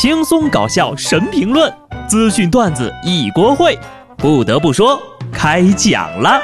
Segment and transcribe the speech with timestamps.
[0.00, 1.74] 轻松搞笑神评论，
[2.06, 3.76] 资讯段子一锅烩。
[4.16, 4.96] 不得不说，
[5.32, 6.40] 开讲了。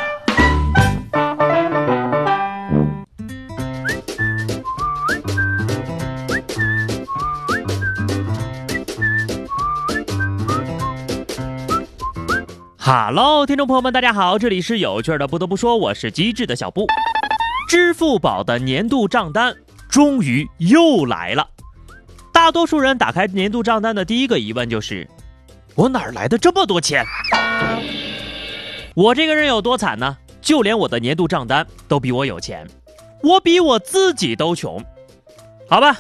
[12.77, 15.29] 哈喽，听众朋友们，大家好，这里是有趣的。
[15.29, 16.89] 不得不说，我是机智的小布。
[17.69, 19.55] 支付宝的年度账单
[19.89, 21.47] 终于又来了。
[22.45, 25.09] 大多数人打开年度账单的第一个疑问就是：
[25.75, 27.03] 我哪儿来的这么多钱？
[28.95, 30.19] 我这个人有多惨呢？
[30.43, 32.69] 就连我的年度账单都比我有钱，
[33.23, 34.79] 我比我自己都穷。
[35.71, 35.97] 好吧，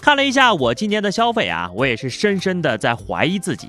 [0.00, 3.68] 看了一下我今年的消费啊，我也是深深的在怀疑自己。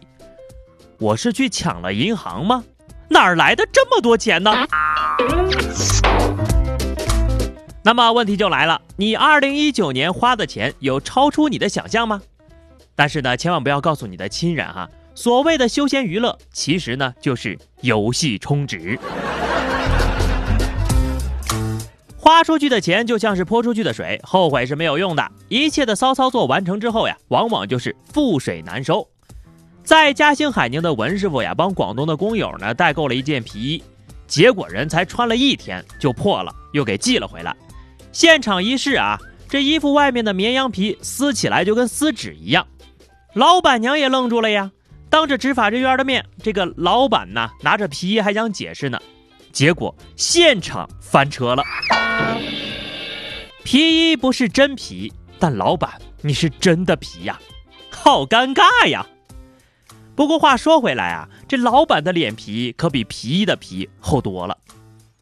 [0.99, 2.63] 我是去抢了银行吗？
[3.09, 4.53] 哪儿来的这么多钱呢？
[7.85, 12.19] 那么问题就来了，你二零一九年花的钱有超出你的想象吗？
[12.95, 14.89] 但是呢，千万不要告诉你的亲人哈。
[15.13, 18.97] 所谓的休闲娱乐，其实呢就是游戏充值。
[22.17, 25.23] 花出去的钱就像是泼出去的水，后悔是没有用的。
[25.47, 29.07] 一切的骚操作完成之后呀，往往就是覆水难收。
[29.83, 33.83] 在嘉兴海宁的文师傅呀，帮广东的工友呢代购了一件皮衣，
[34.25, 37.55] 结果人才穿了一天就破了，又给寄了回来。
[38.15, 42.65] 现场一试啊，这衣服外面的绵羊皮撕起来就跟撕纸一样。
[43.33, 44.71] 老板娘也愣住了呀，
[45.09, 48.97] 当着执法人员的面，这个老板呢拿着皮衣还想解释呢，
[49.51, 51.63] 结果现场翻车了。
[53.65, 57.37] 皮衣不是真皮，但老板你是真的皮呀，
[57.89, 59.05] 好尴尬呀。
[60.15, 64.57] 不过话说回来啊，这老板的脸皮可比皮衣的皮厚多了，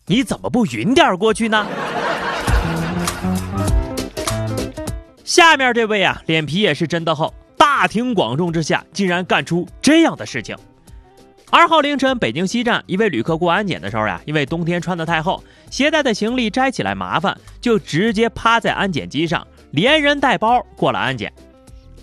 [0.06, 1.66] 你怎么不匀点过去呢？
[5.24, 10.56] 下面这位啊，脸皮也是真的厚，大庭广众之下竟然干出这样的事情。
[11.50, 21.32] 二号凌晨，北京西站一位旅客过安检的时候呀，因为冬天穿的太厚，携带的行李摘起来麻烦，就直接趴在安检机上，连人带包过了安检。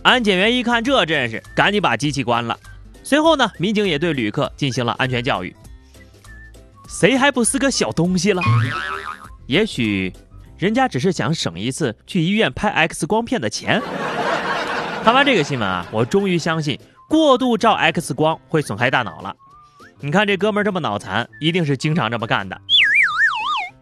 [0.02, 2.58] 安检员一看这阵势，赶紧把机器关了。
[3.02, 5.54] 随后呢，民警也对旅客进行了安全教育。
[6.88, 8.42] 谁还不是个小东西了？
[9.46, 10.12] 也许，
[10.60, 13.80] 人家只是想省一次去医院拍 X 光片的钱。
[15.02, 16.78] 看完这个新闻啊，我终于相信
[17.08, 19.34] 过度照 X 光会损害大脑了。
[20.00, 22.60] 你看这哥们这么脑残，一定是经常这么干的。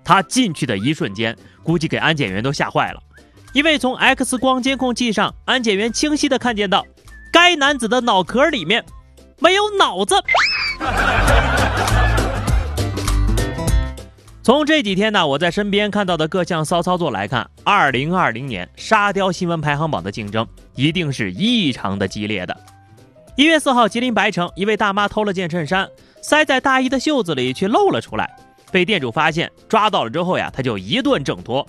[0.05, 3.03] 他进去的一瞬间，估计给安检员都吓坏了，
[3.53, 6.87] 因为从 X 光监控器上，安检员清晰的看见到
[7.33, 8.85] 该男子的脑壳里面。
[9.41, 10.15] 没有脑子。
[14.49, 22.57] 从这几天呢，我在身边看到的各项骚操作来看，二零二零年沙雕新闻排行榜的竞争一定是异常的激烈的。
[23.37, 25.87] 一月四号，吉林白城一位大妈偷了件衬衫，
[26.23, 28.35] 塞在大衣的袖子里，却露了出来，
[28.73, 31.67] 被店主发现，抓到了之后呀，他就一顿挣脱。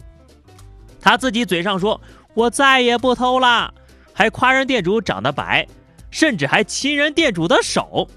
[1.01, 1.99] 他自己嘴上说
[2.33, 3.73] ：“我再也不偷了”，
[4.15, 5.67] 还夸人店主长得白。
[6.11, 8.07] 甚至还亲人店主的手，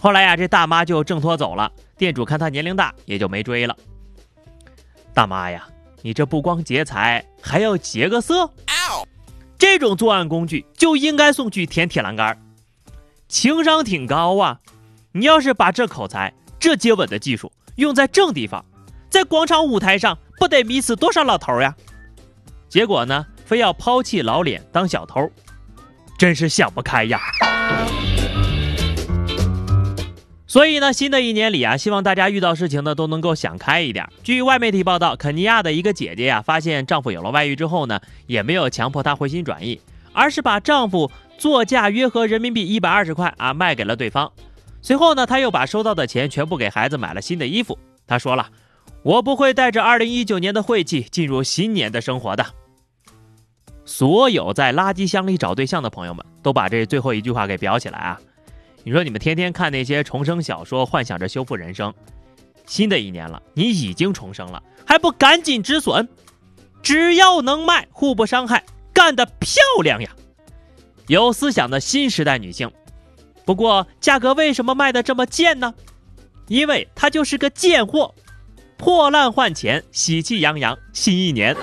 [0.00, 1.70] 后来呀，这大妈就挣脱走了。
[1.98, 3.76] 店主看她年龄大，也就没追了。
[5.18, 5.66] 大妈呀，
[6.00, 8.48] 你这不光劫财，还要劫个色，
[9.58, 12.40] 这种作案工具就应该送去舔铁栏杆，
[13.26, 14.60] 情商挺高啊！
[15.10, 18.64] 你要是把这口才、这接吻的技术用在正地方，
[19.10, 21.74] 在广场舞台上，不得迷死多少老头呀？
[22.68, 25.28] 结果呢，非要抛弃老脸当小偷。
[26.16, 27.20] 真是想不开呀！
[30.48, 34.08] 所以呢，新的一年里啊，希望大家遇到事情呢都能够想开一点。
[34.22, 39.78] 据外媒体报道，肯尼亚的一个姐姐呀，发现丈夫有了外遇之后呢，也没有强迫他回心转意，
[40.14, 44.32] 而是把丈夫作价约合人民币一百二十块啊卖给了对方。
[44.80, 47.78] 随后呢，她又把收到的钱全部给孩子买了新的衣服。
[48.06, 48.48] 她说了
[49.04, 52.46] ：“我不会带着二零一九年的晦气进入新年的生活的。”
[53.84, 58.18] 所有在垃圾箱里找对象的朋友们，都把这最后一句话给裱起来啊！
[58.88, 61.92] 你说你们天天看那些重生小说，幻想着修复人生，
[62.64, 66.08] 新的一年了，你已经重生了，还不赶紧止损？
[66.82, 68.64] 只要能卖，互不伤害，
[68.94, 70.08] 干得漂亮呀！
[71.06, 72.72] 有思想的新时代女性，
[73.44, 75.74] 不过价格为什么卖的这么贱呢？
[76.46, 78.14] 因为它就是个贱货，
[78.78, 81.54] 破烂换钱，喜气洋洋，新一年。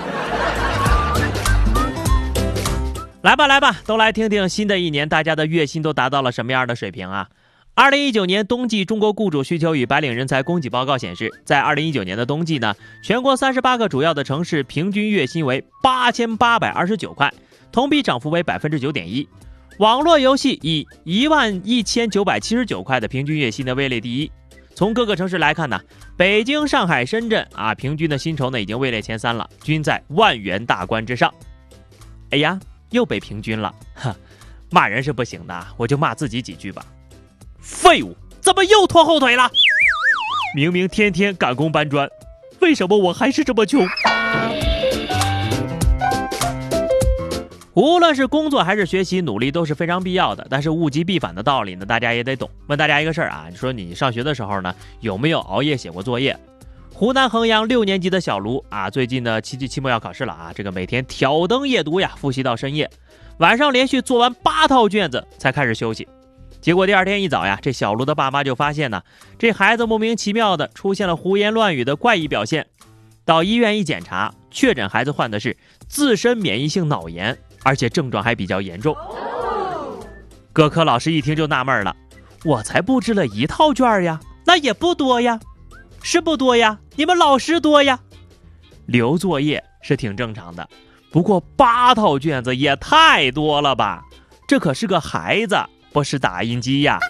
[3.26, 7.28] 来吧，来吧，都来听听新的一年大家的月薪都达到了什么样的水平啊？
[7.74, 17.34] 二零一九年冬季中国雇主需求与白领人才供给报告显示，在二零一九年的冬季呢，全国三十八个主要的城市平均月薪为八千八百二十九块，
[17.72, 19.28] 同比涨幅为百分之九点一。
[19.80, 24.30] 网络游戏以一万一千九百七十九块的平均月薪的位列第一。
[24.76, 25.80] 从各个城市来看呢，
[26.16, 31.34] 北京、上海、深圳啊，平均的薪酬呢已经位列前三了，均在万元大关之上。
[32.30, 34.14] 哎呀，又被平均了，哈，
[34.70, 36.84] 骂人是不行的，我就骂自己几句吧。
[37.60, 39.50] 废物，怎么又拖后腿了？
[40.54, 42.08] 明明天天赶工搬砖，
[42.60, 43.86] 为什么我还是这么穷？
[47.74, 50.46] 无论是工作还是学习，努力都是非常必要的。
[50.48, 52.48] 但是物极必反的道理呢，大家也得懂。
[52.68, 56.34] 问大家一个事儿啊，你说你上学的时候呢，有没有熬夜写过作业？
[56.98, 62.90] 湖南衡阳六年级的小卢啊，最近呢期级期末要考试了啊，这个每天挑灯夜读呀，复习到深夜，
[63.36, 66.08] 晚上连续做完八套卷子才开始休息。
[66.58, 69.02] 结果第二天一早呀，这小卢的爸妈就发现呢，
[69.38, 72.66] 这孩子莫名其妙的出现了胡言乱语的怪异表现。
[73.26, 75.54] 到医院一检查，确诊孩子患的是
[75.86, 77.36] 自身免疫性脑炎。
[77.62, 78.96] 而且症状还比较严重，
[80.50, 81.94] 各科老师一听就纳闷了，
[82.42, 85.38] 我才布置了一套卷呀，那也不多呀，
[86.08, 87.98] 是不多呀，你们老师多呀，
[88.86, 90.68] 留作业是挺正常的，
[91.10, 94.04] 不过八套卷子也太多了吧，
[94.46, 95.58] 这可是个孩子，
[95.92, 97.00] 不是打印机呀，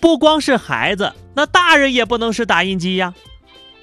[0.00, 3.14] 不光是孩子，那大人也不能是打印机呀。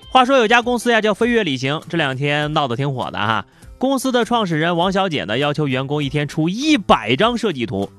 [0.09, 3.45] 话说有家公司呀叫飞跃旅行，这两天闹得挺火的哈。
[3.77, 7.89] 公司的创始人王小姐呢要求员工一天出一百张设计图，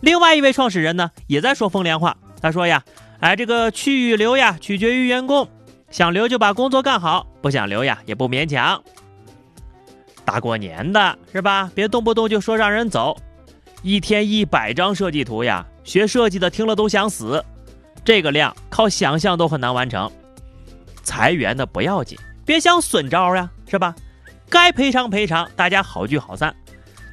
[0.00, 2.16] 另外一位创始人呢也在说风凉话。
[2.42, 2.82] 他说呀，
[3.20, 5.48] 哎，这个去与留呀取决于员工，
[5.90, 8.82] 想留就把工作干好，不想留呀也不勉强。
[10.24, 11.70] 大过年的是吧？
[11.72, 13.16] 别动不动就说让人走，
[13.82, 17.44] 一天一百张设计图呀，学设计的听了都想死。
[18.04, 20.10] 这个量靠想象都很难完成。
[21.04, 23.94] 裁员的不要紧，别想损招呀，是吧？
[24.50, 26.52] 该赔偿赔偿，大家好聚好散。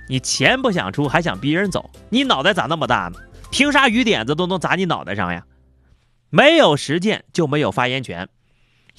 [0.07, 3.19] 你钱不想出，还想逼人走，你脑袋咋那么大呢？
[3.51, 5.43] 凭啥雨点子都能砸你脑袋上呀？
[6.29, 8.29] 没有实践就没有发言权。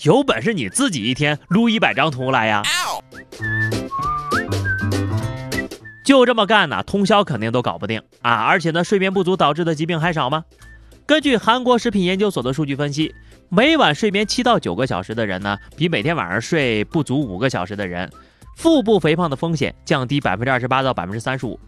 [0.02, 2.62] 有本事你自己一天撸一百张图来呀！
[6.05, 8.44] 就这么干呢，通宵肯定都搞不定啊！
[8.44, 10.44] 而且呢，睡眠不足导致的疾病还少吗？
[11.06, 13.14] 根据韩国食品研究所的数据分析。
[13.53, 18.08] 每晚睡眠七到九个小时的人呢，比每天晚上睡不足五个小时的人，
[18.56, 21.58] 腹部肥胖的风险降低百分之二十八到百分之三十五。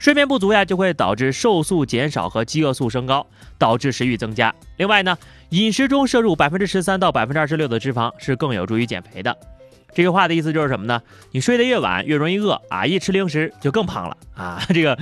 [0.00, 3.24] 睡眠不足呀，就会导致瘦素减少和饥饿素升高，
[3.58, 4.52] 导致食欲增加。
[4.78, 5.16] 另外呢，
[5.50, 9.36] 饮食中摄入百分之十三到百分之二十六的脂肪是更有助于减肥的。
[9.92, 11.02] 这句话的意思就是什么呢？
[11.32, 14.62] 你睡得越晚，越容易饿啊，一吃零食就更胖了啊。
[14.72, 14.96] 这个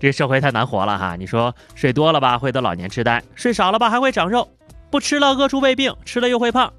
[0.00, 1.14] 这个社会太难活了哈。
[1.14, 4.48] 你说睡多了吧，会得老年痴呆；睡少了吧，还会长肉。
[4.90, 6.72] 不吃了饿出胃病，吃了又会胖，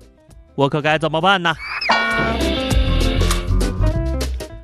[0.55, 1.53] 我可该怎么办呢？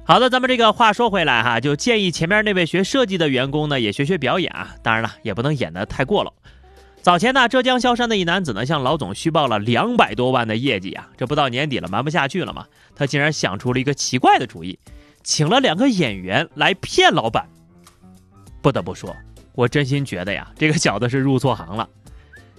[0.07, 4.75] 好的，咱们这个话说回来哈，就建议前面那位学设计的员工呢，也学学表演啊。
[4.83, 6.31] 当然了，也不能演得太过了。
[7.01, 11.09] 早前呢，浙江萧山的一男子呢，向老总虚报了两百多万的业绩啊。
[11.17, 14.77] 这不到年底了，瞒不下去了嘛，他竟然想出了一个奇怪的主意，
[15.23, 17.47] 请了两个演员来骗老板。
[18.61, 19.15] 不得不说，
[19.53, 21.89] 我真心觉得呀， 这个小子是入错行了。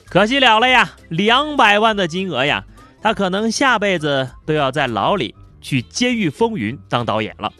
[0.07, 2.65] 可惜了了呀，两百万的金额呀，
[3.01, 7.53] 他可能下辈子都要在牢里去《监狱风云》当导演了。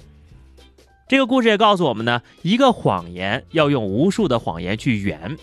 [1.09, 5.37] 这个故事也告诉我们呢，一个谎言要用无数的谎言去圆，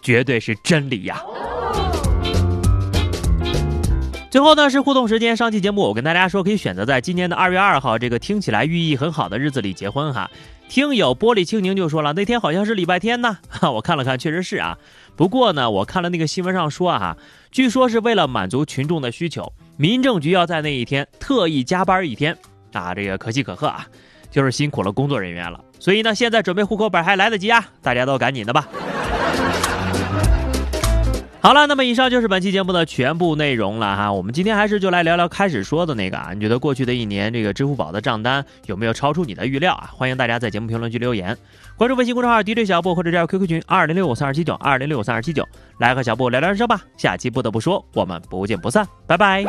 [0.00, 1.22] 绝对是真理呀。
[4.30, 10.30] 最后呢是互动时间，上期节目我跟大家说，可以选择在今年的二月二号这个听起来寓意很好的日子里结婚哈。
[10.70, 14.78] 听友玻璃青柠就说了，那天好像是礼拜天呢，哈， 我看了看，确实是啊。
[15.16, 17.18] 不过呢，我看了那个新闻上说啊，
[17.50, 22.38] 据说是为了满足群众的需求，民政局要在那一天特意加班一天
[22.72, 23.84] 啊，这个可喜可贺啊，
[24.30, 25.60] 就是辛苦了工作人员了。
[25.80, 28.68] 所以呢，现在准备户口本还来得及啊，大家都赶紧的吧。
[31.42, 34.12] 好了，那么以上就是本期节目的全部内容了哈。
[34.12, 39.90] 我们今天还是就来聊聊开始说的那个啊，你觉得过去的一年这个支付宝的账单有没有超出你的预料啊？
[39.92, 41.36] 欢迎大家在节目评论区留言，
[41.76, 45.44] 关注微信公众号 DJ 小布或者加入 QQ 群二零六五三二七九二零六五三二七九，
[45.78, 46.80] 来和小布聊聊人生吧。
[46.96, 49.44] 下期不得不说，我们不见不散，拜拜。